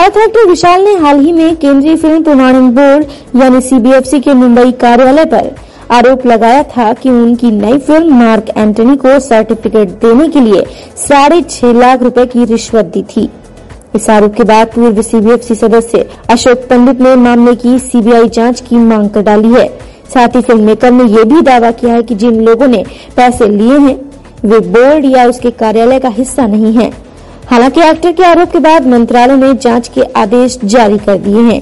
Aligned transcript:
South 0.00 0.16
actor 0.16 0.48
विशाल 0.48 0.82
ने 0.82 0.92
हाल 0.96 1.18
ही 1.20 1.32
में 1.32 1.56
केंद्रीय 1.56 1.96
फ़िल्म 1.96 2.22
प्रमाणन 2.24 2.68
बोर्ड, 2.74 3.04
यानी 3.36 3.60
सीबीएफसी 3.60 4.20
के 4.20 4.34
मुंबई 4.34 4.70
कार्यालय 4.80 5.24
पर 5.24 5.50
आरोप 5.90 6.24
लगाया 6.26 6.62
था 6.66 6.92
कि 6.92 7.10
उनकी 7.10 7.50
नई 7.50 7.78
फ़िल्म 7.78 8.18
मार्क 8.18 8.46
एंटनी 8.56 8.96
को 8.96 9.18
सर्टिफिकेट 9.20 9.88
देने 10.04 10.28
के 10.28 10.40
लिए 10.40 10.62
साढ़े 10.98 11.40
छह 11.42 11.72
लाख 11.72 12.02
रुपए 12.02 12.24
की 12.26 12.44
रिश्वत 12.44 12.84
दी 12.94 13.02
थी। 13.10 13.28
इस 13.94 14.08
आरोप 14.10 14.34
के 14.34 14.44
बाद 14.44 14.72
पूर्व 14.74 15.02
सीबीएफसी 15.02 15.54
सदस्य 15.54 16.04
अशोक 16.30 16.64
पंडित 16.70 17.00
ने 17.00 17.14
मामले 17.18 17.54
की 17.56 17.78
सीबीआई 17.80 18.28
जाँच 18.30 18.60
की 18.60 18.76
मांग 18.78 19.10
कर 19.10 19.22
डाली 19.22 19.52
है। 19.54 19.68
साथ 20.14 20.36
ही 20.36 20.40
फ़िल्म 20.40 20.66
मेकर 20.66 20.90
ने 20.92 21.10
यह 21.10 21.24
भी 21.24 21.42
दावा 21.42 21.70
किया 21.72 21.94
है 21.94 22.02
कि 22.02 22.14
जिन 22.14 22.40
लोगों 22.40 22.68
ने 22.68 22.84
पैसे 23.16 23.48
लिए 23.48 23.78
हैं, 23.78 23.96
वे 24.44 24.60
बोर्ड 24.70 25.12
या 25.16 25.28
उसके 25.28 25.50
कार्यालय 25.60 25.98
का 25.98 26.08
हिस्सा 26.18 26.46
नहीं 26.46 26.74
है। 26.74 26.90
हालाँकि 27.50 27.80
एक्टर 27.80 28.12
के 28.12 28.22
आरोप 28.22 28.50
के 28.52 28.58
बाद 28.58 28.86
मंत्रालय 28.86 29.36
ने 29.36 29.52
जाँच 29.54 29.88
के 29.88 30.02
आदेश 30.16 30.58
जारी 30.64 30.98
कर 30.98 31.16
दिए 31.18 31.40
हैं। 31.42 31.60